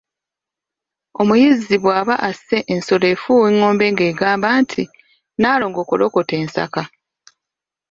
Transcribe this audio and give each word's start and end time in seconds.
Omuyizzi 1.21 1.75
bw'aba 1.83 2.15
asse 2.29 2.57
ensolo 2.73 3.05
afuuwa 3.13 3.45
engombe 3.51 3.85
ng'egamba 3.93 4.47
nti 4.61 4.83
'Nnaalongo 4.89 5.81
kolokota 5.89 6.33
ensaka'. 6.41 6.87